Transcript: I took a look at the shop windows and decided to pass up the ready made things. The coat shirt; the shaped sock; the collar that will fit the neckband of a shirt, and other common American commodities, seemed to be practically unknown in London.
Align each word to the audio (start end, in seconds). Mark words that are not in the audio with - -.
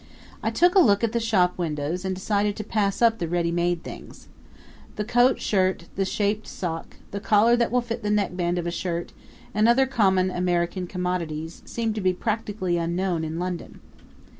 I 0.41 0.49
took 0.49 0.73
a 0.73 0.79
look 0.79 1.03
at 1.03 1.11
the 1.11 1.19
shop 1.19 1.59
windows 1.59 2.03
and 2.03 2.15
decided 2.15 2.55
to 2.55 2.63
pass 2.63 3.03
up 3.03 3.19
the 3.19 3.27
ready 3.27 3.51
made 3.51 3.83
things. 3.83 4.29
The 4.95 5.03
coat 5.05 5.39
shirt; 5.39 5.83
the 5.95 6.05
shaped 6.05 6.47
sock; 6.47 6.95
the 7.11 7.19
collar 7.19 7.55
that 7.57 7.69
will 7.71 7.81
fit 7.81 8.01
the 8.01 8.09
neckband 8.09 8.57
of 8.57 8.65
a 8.65 8.71
shirt, 8.71 9.13
and 9.53 9.69
other 9.69 9.85
common 9.85 10.31
American 10.31 10.87
commodities, 10.87 11.61
seemed 11.65 11.93
to 11.93 12.01
be 12.01 12.13
practically 12.13 12.77
unknown 12.77 13.23
in 13.23 13.37
London. 13.37 13.79